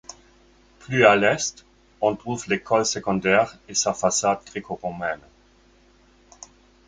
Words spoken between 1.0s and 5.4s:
à l'est, on trouve l'école secondaire et sa façade gréco-romaine.